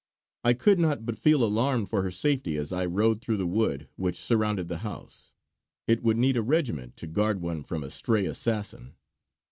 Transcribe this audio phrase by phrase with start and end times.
[0.43, 3.87] I could not but feel alarmed for her safety as I rode through the wood
[3.97, 5.31] which surrounded the house.
[5.85, 8.95] It would need a regiment to guard one from a stray assassin.